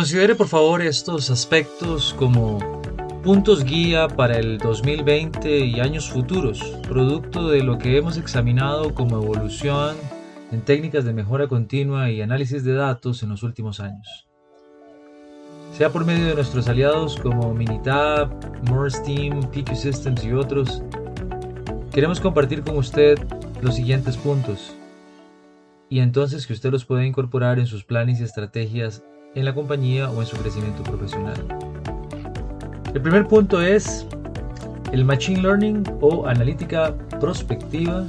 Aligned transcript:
Considere 0.00 0.34
por 0.34 0.48
favor 0.48 0.80
estos 0.80 1.28
aspectos 1.28 2.14
como 2.18 2.58
puntos 3.22 3.64
guía 3.64 4.08
para 4.08 4.38
el 4.38 4.56
2020 4.56 5.58
y 5.58 5.78
años 5.78 6.08
futuros, 6.08 6.58
producto 6.88 7.50
de 7.50 7.62
lo 7.62 7.76
que 7.76 7.98
hemos 7.98 8.16
examinado 8.16 8.94
como 8.94 9.22
evolución 9.22 9.94
en 10.52 10.62
técnicas 10.62 11.04
de 11.04 11.12
mejora 11.12 11.48
continua 11.48 12.08
y 12.08 12.22
análisis 12.22 12.64
de 12.64 12.72
datos 12.72 13.22
en 13.22 13.28
los 13.28 13.42
últimos 13.42 13.78
años. 13.78 14.26
Sea 15.76 15.90
por 15.90 16.06
medio 16.06 16.28
de 16.28 16.34
nuestros 16.34 16.66
aliados 16.66 17.18
como 17.18 17.52
Minitab, 17.52 18.30
Morse 18.70 19.02
Team, 19.02 19.50
PQ 19.50 19.76
Systems 19.76 20.24
y 20.24 20.32
otros, 20.32 20.82
queremos 21.92 22.20
compartir 22.20 22.62
con 22.62 22.78
usted 22.78 23.18
los 23.60 23.74
siguientes 23.74 24.16
puntos 24.16 24.74
y 25.90 25.98
entonces 25.98 26.46
que 26.46 26.54
usted 26.54 26.70
los 26.70 26.86
pueda 26.86 27.04
incorporar 27.04 27.58
en 27.58 27.66
sus 27.66 27.84
planes 27.84 28.18
y 28.20 28.24
estrategias 28.24 29.02
en 29.34 29.44
la 29.44 29.54
compañía 29.54 30.10
o 30.10 30.20
en 30.20 30.26
su 30.26 30.36
crecimiento 30.36 30.82
profesional. 30.82 31.46
El 32.92 33.02
primer 33.02 33.26
punto 33.26 33.60
es 33.60 34.06
el 34.92 35.04
Machine 35.04 35.42
Learning 35.42 35.84
o 36.00 36.26
analítica 36.26 36.94
prospectiva 37.20 38.06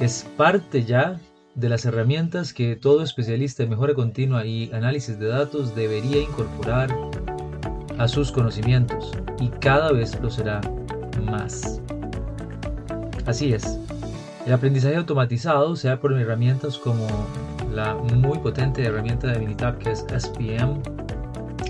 es 0.00 0.26
parte 0.36 0.84
ya 0.84 1.18
de 1.54 1.68
las 1.68 1.84
herramientas 1.84 2.52
que 2.52 2.76
todo 2.76 3.02
especialista 3.02 3.62
en 3.62 3.70
mejora 3.70 3.94
continua 3.94 4.44
y 4.46 4.70
análisis 4.72 5.18
de 5.18 5.26
datos 5.26 5.74
debería 5.74 6.20
incorporar 6.20 6.94
a 7.98 8.06
sus 8.06 8.30
conocimientos 8.30 9.12
y 9.40 9.48
cada 9.48 9.90
vez 9.92 10.20
lo 10.20 10.30
será 10.30 10.60
más. 11.24 11.80
Así 13.26 13.52
es, 13.52 13.78
el 14.48 14.54
aprendizaje 14.54 14.96
automatizado, 14.96 15.76
sea 15.76 16.00
por 16.00 16.18
herramientas 16.18 16.78
como 16.78 17.06
la 17.70 17.94
muy 17.94 18.38
potente 18.38 18.82
herramienta 18.82 19.26
de 19.26 19.40
Minitab 19.40 19.76
que 19.76 19.90
es 19.90 20.06
SPM. 20.08 20.80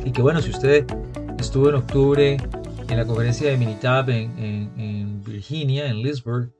Y 0.04 0.12
que 0.12 0.22
bueno, 0.22 0.40
si 0.40 0.50
usted 0.50 0.86
estuvo 1.40 1.70
en 1.70 1.74
octubre 1.74 2.36
en 2.88 2.96
la 2.96 3.04
conferencia 3.04 3.50
de 3.50 3.56
Minitab 3.56 4.08
en, 4.10 5.24
Virginia, 5.24 5.88
en 5.88 6.04
Lisburg, 6.04 6.52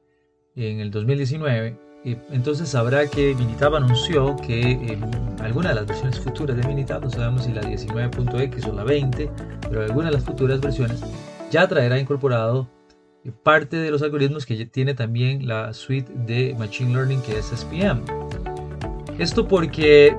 en 0.57 0.81
el 0.81 0.91
2019, 0.91 1.77
entonces 2.03 2.67
sabrá 2.67 3.07
que 3.07 3.33
Minitab 3.35 3.77
anunció 3.77 4.35
que 4.35 4.71
eh, 4.71 4.99
alguna 5.41 5.69
de 5.69 5.75
las 5.75 5.85
versiones 5.85 6.19
futuras 6.19 6.57
de 6.57 6.67
Minitab, 6.67 7.01
no 7.01 7.09
sabemos 7.09 7.45
si 7.45 7.53
la 7.53 7.61
19.x 7.61 8.65
o 8.65 8.73
la 8.73 8.83
20, 8.83 9.31
pero 9.69 9.83
alguna 9.83 10.07
de 10.07 10.15
las 10.15 10.25
futuras 10.25 10.59
versiones 10.59 11.01
ya 11.49 11.65
traerá 11.69 11.97
incorporado 11.97 12.67
parte 13.43 13.77
de 13.77 13.91
los 13.91 14.01
algoritmos 14.01 14.45
que 14.45 14.65
tiene 14.65 14.93
también 14.93 15.47
la 15.47 15.73
suite 15.73 16.11
de 16.25 16.55
Machine 16.57 16.93
Learning 16.93 17.21
que 17.21 17.37
es 17.37 17.45
SPM. 17.47 18.03
Esto 19.17 19.47
porque 19.47 20.15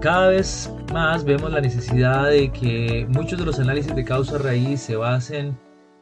cada 0.00 0.28
vez 0.28 0.70
más 0.92 1.24
vemos 1.24 1.52
la 1.52 1.60
necesidad 1.60 2.28
de 2.28 2.50
que 2.52 3.06
muchos 3.08 3.38
de 3.38 3.44
los 3.44 3.58
análisis 3.58 3.94
de 3.94 4.04
causa 4.04 4.38
raíz 4.38 4.80
se 4.80 4.96
basen 4.96 5.56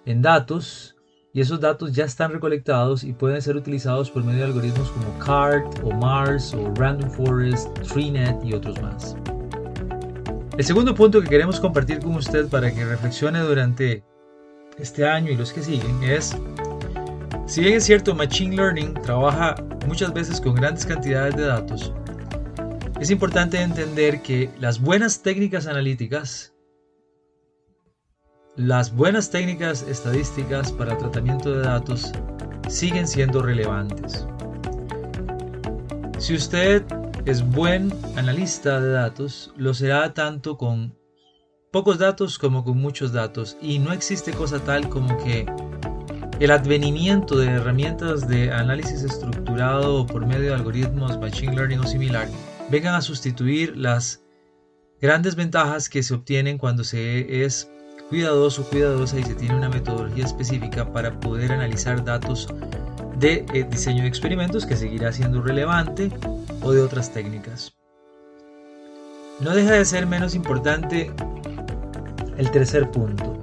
en 0.07 0.23
datos 0.23 0.97
y 1.33 1.41
esos 1.41 1.61
datos 1.61 1.93
ya 1.93 2.05
están 2.05 2.33
recolectados 2.33 3.03
y 3.03 3.13
pueden 3.13 3.43
ser 3.43 3.57
utilizados 3.57 4.11
por 4.11 4.23
medio 4.23 4.41
de 4.41 4.45
algoritmos 4.47 4.91
como 4.91 5.19
CART 5.19 5.81
o 5.83 5.91
MARS 5.91 6.55
o 6.55 6.73
Random 6.77 7.11
Forest, 7.11 7.69
TreeNet 7.81 8.45
y 8.45 8.55
otros 8.55 8.81
más. 8.81 9.17
El 10.57 10.65
segundo 10.65 10.95
punto 10.95 11.21
que 11.21 11.29
queremos 11.29 11.59
compartir 11.59 11.99
con 11.99 12.15
usted 12.15 12.49
para 12.49 12.73
que 12.73 12.85
reflexione 12.85 13.41
durante 13.41 14.05
este 14.79 15.07
año 15.07 15.31
y 15.31 15.37
los 15.37 15.53
que 15.53 15.63
siguen 15.63 16.03
es, 16.03 16.37
si 17.47 17.61
bien 17.61 17.75
es 17.75 17.85
cierto, 17.85 18.15
Machine 18.15 18.57
Learning 18.57 18.95
trabaja 18.95 19.55
muchas 19.87 20.13
veces 20.13 20.41
con 20.41 20.55
grandes 20.55 20.87
cantidades 20.87 21.37
de 21.37 21.45
datos, 21.45 21.93
es 23.01 23.11
importante 23.11 23.61
entender 23.61 24.23
que 24.23 24.49
las 24.59 24.81
buenas 24.81 25.21
técnicas 25.21 25.67
analíticas, 25.67 26.55
las 28.57 28.95
buenas 28.95 29.31
técnicas 29.31 29.83
estadísticas 29.83 30.73
para 30.73 30.97
tratamiento 30.97 31.51
de 31.51 31.65
datos 31.65 32.13
siguen 32.69 33.07
siendo 33.07 33.43
relevantes. 33.43 34.27
Si 36.19 36.35
usted 36.35 36.85
es 37.27 37.47
buen 37.47 37.93
analista 38.17 38.81
de 38.81 38.93
datos, 38.93 39.53
lo 39.57 39.75
será 39.75 40.15
tanto 40.15 40.57
con 40.57 40.97
pocos 41.75 41.99
datos 41.99 42.39
como 42.39 42.63
con 42.63 42.79
muchos 42.79 43.13
datos 43.13 43.57
y 43.61 43.81
no 43.81 43.93
existe 43.93 44.31
cosa 44.31 44.61
tal 44.61 44.89
como 44.89 45.19
que 45.25 45.45
el 46.39 46.53
advenimiento 46.53 47.37
de 47.37 47.49
herramientas 47.49 48.29
de 48.29 48.53
análisis 48.53 49.03
estructurado 49.03 50.07
por 50.07 50.25
medio 50.25 50.51
de 50.51 50.55
algoritmos, 50.55 51.19
machine 51.19 51.57
learning 51.57 51.81
o 51.81 51.85
similar 51.85 52.29
vengan 52.71 52.95
a 52.95 53.01
sustituir 53.01 53.77
las 53.77 54.23
grandes 55.01 55.35
ventajas 55.35 55.89
que 55.89 56.05
se 56.05 56.15
obtienen 56.15 56.59
cuando 56.59 56.85
se 56.85 57.45
es 57.45 57.69
cuidadoso, 58.09 58.63
cuidadosa 58.71 59.19
y 59.19 59.25
se 59.25 59.35
tiene 59.35 59.57
una 59.57 59.69
metodología 59.69 60.27
específica 60.27 60.93
para 60.93 61.19
poder 61.19 61.51
analizar 61.51 62.05
datos 62.05 62.47
de 63.19 63.45
eh, 63.53 63.67
diseño 63.69 64.03
de 64.03 64.09
experimentos 64.09 64.65
que 64.65 64.77
seguirá 64.77 65.13
siendo 65.13 65.43
relevante 65.43 66.13
o 66.63 66.71
de 66.71 66.83
otras 66.83 67.13
técnicas. 67.13 67.75
No 69.41 69.51
deja 69.51 69.73
de 69.73 69.85
ser 69.85 70.07
menos 70.07 70.37
importante 70.37 71.11
el 72.37 72.51
tercer 72.51 72.91
punto, 72.91 73.41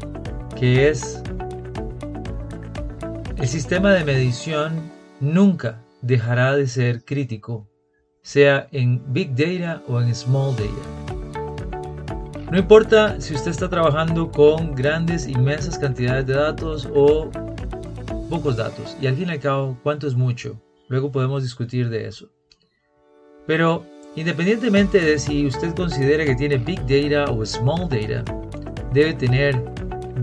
que 0.55 0.89
es 0.89 1.21
el 3.37 3.47
sistema 3.47 3.93
de 3.93 4.03
medición 4.03 4.91
nunca 5.19 5.81
dejará 6.01 6.55
de 6.55 6.67
ser 6.67 7.03
crítico 7.03 7.67
sea 8.21 8.67
en 8.71 9.01
Big 9.13 9.35
Data 9.35 9.81
o 9.87 9.99
en 9.99 10.13
Small 10.13 10.55
Data. 10.55 11.11
No 12.51 12.57
importa 12.57 13.19
si 13.19 13.33
usted 13.33 13.51
está 13.51 13.69
trabajando 13.69 14.29
con 14.29 14.75
grandes, 14.75 15.27
inmensas 15.27 15.79
cantidades 15.79 16.27
de 16.27 16.33
datos 16.33 16.87
o 16.93 17.29
pocos 18.29 18.57
datos, 18.57 18.95
y 19.01 19.07
al 19.07 19.15
fin 19.15 19.29
y 19.29 19.31
al 19.31 19.39
cabo, 19.39 19.77
¿cuánto 19.83 20.07
es 20.07 20.15
mucho? 20.15 20.61
Luego 20.87 21.11
podemos 21.11 21.43
discutir 21.43 21.89
de 21.89 22.07
eso. 22.07 22.29
Pero 23.47 23.85
independientemente 24.15 24.99
de 24.99 25.17
si 25.17 25.47
usted 25.47 25.73
considera 25.73 26.25
que 26.25 26.35
tiene 26.35 26.57
Big 26.57 26.81
Data 26.81 27.31
o 27.31 27.45
Small 27.45 27.87
Data, 27.89 28.23
debe 28.91 29.13
tener 29.13 29.55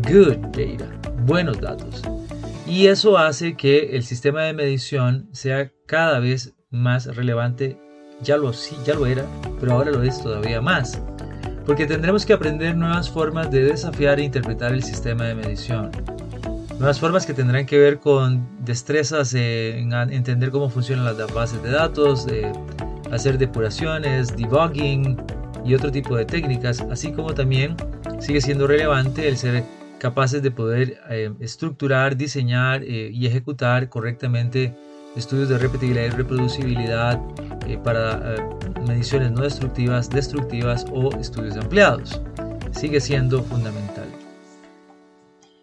Good 0.08 0.38
Data, 0.52 0.90
buenos 1.24 1.60
datos. 1.60 2.02
Y 2.66 2.86
eso 2.86 3.16
hace 3.16 3.56
que 3.56 3.96
el 3.96 4.02
sistema 4.02 4.42
de 4.42 4.52
medición 4.52 5.28
sea 5.32 5.72
cada 5.86 6.18
vez 6.20 6.54
más 6.70 7.06
relevante 7.16 7.78
ya 8.20 8.36
lo, 8.36 8.52
ya 8.84 8.94
lo 8.94 9.06
era, 9.06 9.24
pero 9.58 9.72
ahora 9.72 9.90
lo 9.90 10.02
es 10.02 10.22
todavía 10.22 10.60
más, 10.60 11.00
porque 11.64 11.86
tendremos 11.86 12.26
que 12.26 12.32
aprender 12.32 12.76
nuevas 12.76 13.08
formas 13.08 13.50
de 13.50 13.64
desafiar 13.64 14.18
e 14.18 14.24
interpretar 14.24 14.72
el 14.72 14.82
sistema 14.82 15.24
de 15.24 15.34
medición. 15.34 15.90
Nuevas 16.78 17.00
formas 17.00 17.26
que 17.26 17.34
tendrán 17.34 17.66
que 17.66 17.78
ver 17.78 17.98
con 17.98 18.46
destrezas 18.64 19.34
en 19.34 19.92
entender 19.92 20.50
cómo 20.50 20.68
funcionan 20.68 21.06
las 21.06 21.32
bases 21.32 21.62
de 21.62 21.70
datos, 21.70 22.26
de 22.26 22.52
hacer 23.10 23.38
depuraciones, 23.38 24.36
debugging 24.36 25.16
y 25.64 25.74
otro 25.74 25.90
tipo 25.90 26.16
de 26.16 26.24
técnicas, 26.24 26.80
así 26.90 27.12
como 27.12 27.34
también 27.34 27.76
sigue 28.20 28.40
siendo 28.40 28.66
relevante 28.66 29.28
el 29.28 29.36
ser 29.36 29.64
capaces 29.98 30.42
de 30.42 30.50
poder 30.50 31.00
eh, 31.10 31.32
estructurar, 31.40 32.16
diseñar 32.16 32.82
eh, 32.82 33.10
y 33.12 33.26
ejecutar 33.26 33.88
correctamente 33.88 34.74
estudios 35.16 35.48
de 35.48 35.58
repetibilidad 35.58 36.06
y 36.06 36.10
reproducibilidad 36.10 37.20
eh, 37.66 37.78
para 37.82 38.34
eh, 38.34 38.42
mediciones 38.86 39.32
no 39.32 39.42
destructivas, 39.42 40.08
destructivas 40.08 40.86
o 40.92 41.10
estudios 41.18 41.54
de 41.54 41.60
ampliados. 41.60 42.20
Sigue 42.72 43.00
siendo 43.00 43.42
fundamental. 43.42 44.06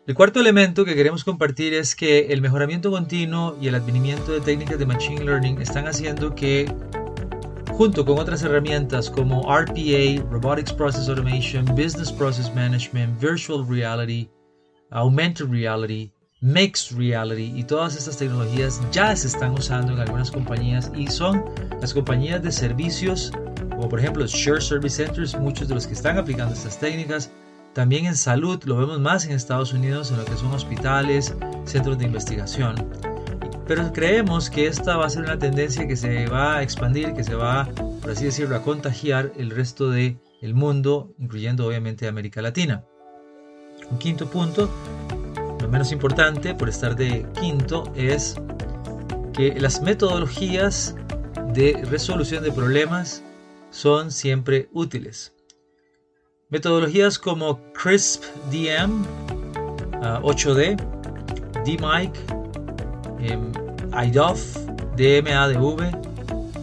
El 0.07 0.13
cuarto 0.13 0.39
elemento 0.39 0.85
que 0.85 0.93
queremos 0.93 1.23
compartir 1.23 1.73
es 1.73 1.95
que 1.95 2.27
el 2.27 2.41
mejoramiento 2.41 2.91
continuo 2.91 3.57
y 3.59 3.69
el 3.69 3.75
advenimiento 3.75 4.33
de 4.33 4.41
técnicas 4.41 4.77
de 4.77 4.85
Machine 4.85 5.23
Learning 5.23 5.59
están 5.61 5.87
haciendo 5.87 6.35
que, 6.35 6.71
junto 7.77 8.05
con 8.05 8.17
otras 8.17 8.41
herramientas 8.43 9.09
como 9.09 9.41
RPA, 9.43 10.23
Robotics 10.31 10.71
Process 10.71 11.09
Automation, 11.09 11.65
Business 11.65 12.11
Process 12.11 12.53
Management, 12.55 13.19
Virtual 13.19 13.65
Reality, 13.67 14.29
Augmented 14.91 15.49
Reality, 15.49 16.11
Mixed 16.41 16.97
Reality 16.97 17.51
y 17.55 17.63
todas 17.63 17.97
estas 17.97 18.17
tecnologías 18.17 18.81
ya 18.91 19.15
se 19.15 19.27
están 19.27 19.51
usando 19.51 19.93
en 19.93 19.99
algunas 19.99 20.31
compañías 20.31 20.91
y 20.95 21.07
son 21.07 21.43
las 21.81 21.93
compañías 21.93 22.41
de 22.41 22.51
servicios 22.51 23.31
como 23.75 23.89
por 23.89 23.99
ejemplo 23.99 24.25
Share 24.25 24.61
Service 24.61 24.95
Centers, 25.03 25.37
muchos 25.37 25.67
de 25.67 25.75
los 25.75 25.85
que 25.85 25.93
están 25.93 26.17
aplicando 26.17 26.53
estas 26.53 26.79
técnicas. 26.79 27.29
También 27.73 28.05
en 28.05 28.15
salud, 28.15 28.63
lo 28.63 28.77
vemos 28.77 29.01
más 29.01 29.25
en 29.25 29.33
Estados 29.33 29.73
Unidos, 29.73 30.11
en 30.11 30.17
lo 30.17 30.25
que 30.25 30.37
son 30.37 30.53
hospitales, 30.53 31.35
centros 31.65 31.97
de 31.97 32.05
investigación. 32.05 32.75
Pero 33.67 33.91
creemos 33.91 34.49
que 34.49 34.67
esta 34.67 34.95
va 34.95 35.05
a 35.05 35.09
ser 35.09 35.23
una 35.23 35.39
tendencia 35.39 35.87
que 35.87 35.95
se 35.95 36.27
va 36.27 36.57
a 36.57 36.63
expandir, 36.63 37.13
que 37.13 37.23
se 37.23 37.33
va, 37.33 37.67
por 38.01 38.11
así 38.11 38.25
decirlo, 38.25 38.55
a 38.55 38.61
contagiar 38.61 39.31
el 39.37 39.49
resto 39.49 39.89
del 39.89 40.19
el 40.41 40.53
mundo, 40.53 41.15
incluyendo 41.17 41.65
obviamente 41.65 42.07
América 42.07 42.41
Latina. 42.41 42.85
Un 43.89 43.97
quinto 43.97 44.29
punto, 44.29 44.69
lo 45.59 45.67
menos 45.67 45.91
importante 45.91 46.53
por 46.53 46.69
estar 46.69 46.95
de 46.95 47.25
quinto, 47.39 47.91
es 47.95 48.35
que 49.33 49.59
las 49.59 49.81
metodologías 49.81 50.95
de 51.53 51.83
resolución 51.89 52.43
de 52.43 52.51
problemas 52.51 53.23
son 53.71 54.11
siempre 54.11 54.69
útiles. 54.73 55.33
Metodologías 56.49 57.17
como 57.17 57.59
CRISP 57.73 58.23
DM, 58.51 59.03
8D, 60.21 60.77
DMIC, 61.65 62.44
IDOF, 63.19 64.57
DMADV, 64.97 65.91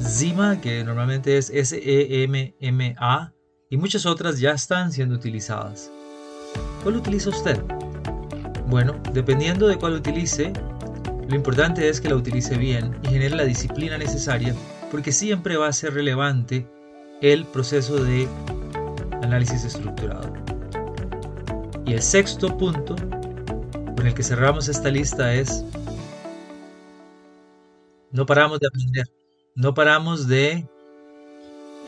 ZIMA, 0.03 0.61
que 0.61 0.85
normalmente 0.85 1.39
es 1.39 1.47
SEMMA, 1.47 3.33
y 3.71 3.77
muchas 3.77 4.05
otras 4.07 4.39
ya 4.39 4.53
están 4.53 4.93
siendo 4.93 5.15
utilizadas. 5.15 5.91
¿Cuál 6.83 6.97
utiliza 6.97 7.31
usted? 7.31 7.61
Bueno, 8.69 8.95
dependiendo 9.13 9.69
de 9.69 9.77
cuál 9.77 9.95
utilice, 9.95 10.53
lo 11.29 11.37
importante 11.37 11.89
es 11.89 12.01
que 12.01 12.09
la 12.09 12.17
utilice 12.17 12.57
bien 12.57 12.97
y 13.03 13.09
genere 13.09 13.37
la 13.37 13.45
disciplina 13.45 13.97
necesaria 13.97 14.55
porque 14.91 15.13
siempre 15.13 15.57
va 15.57 15.69
a 15.69 15.73
ser 15.73 15.95
relevante 15.95 16.67
el 17.23 17.47
proceso 17.47 18.03
de 18.03 18.29
análisis 19.23 19.65
estructurado. 19.65 20.33
Y 21.87 21.93
el 21.95 22.03
sexto 22.03 22.57
punto 22.59 22.97
con 23.97 24.07
el 24.07 24.15
que 24.15 24.23
cerramos 24.23 24.69
esta 24.69 24.91
lista 24.91 25.33
es, 25.33 25.65
no 28.13 28.27
paramos 28.27 28.61
de 28.61 28.67
aprender, 28.69 29.07
no 29.55 29.75
paramos 29.75 30.29
de 30.29 30.69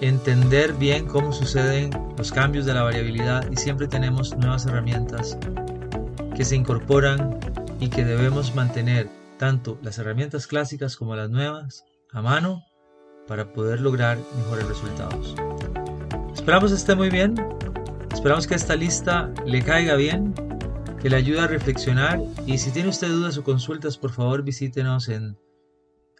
entender 0.00 0.72
bien 0.72 1.06
cómo 1.06 1.32
suceden 1.32 1.90
los 2.16 2.32
cambios 2.32 2.64
de 2.64 2.74
la 2.74 2.82
variabilidad 2.82 3.48
y 3.50 3.56
siempre 3.56 3.86
tenemos 3.86 4.36
nuevas 4.36 4.66
herramientas 4.66 5.38
que 6.34 6.44
se 6.44 6.56
incorporan 6.56 7.38
y 7.78 7.88
que 7.88 8.04
debemos 8.04 8.54
mantener 8.54 9.08
tanto 9.38 9.78
las 9.82 9.98
herramientas 9.98 10.46
clásicas 10.46 10.96
como 10.96 11.14
las 11.14 11.30
nuevas 11.30 11.84
a 12.10 12.22
mano 12.22 12.62
para 13.28 13.52
poder 13.52 13.80
lograr 13.80 14.18
mejores 14.36 14.66
resultados. 14.66 15.34
Esperamos 16.34 16.72
esté 16.72 16.94
muy 16.94 17.10
bien, 17.10 17.34
esperamos 18.12 18.46
que 18.46 18.54
esta 18.54 18.76
lista 18.76 19.30
le 19.46 19.62
caiga 19.62 19.94
bien, 19.96 20.34
que 21.00 21.10
le 21.10 21.16
ayude 21.16 21.40
a 21.40 21.46
reflexionar 21.46 22.20
y 22.46 22.58
si 22.58 22.70
tiene 22.70 22.88
usted 22.88 23.08
dudas 23.08 23.36
o 23.36 23.44
consultas, 23.44 23.98
por 23.98 24.10
favor 24.10 24.42
visítenos 24.42 25.08
en 25.08 25.36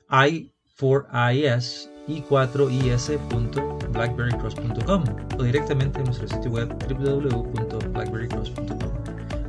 i4is 0.09 1.91
i4is.blackberrycross.com 2.09 5.05
o 5.39 5.43
directamente 5.43 5.99
en 5.99 6.05
nuestro 6.05 6.29
sitio 6.29 6.51
web 6.51 6.69
www.blackberrycross.com. 6.89 8.91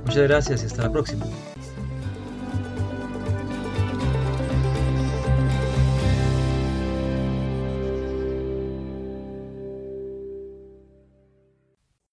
Muchas 0.06 0.24
gracias 0.24 0.64
y 0.64 0.66
hasta 0.68 0.84
la 0.84 0.92
próxima. 0.92 1.26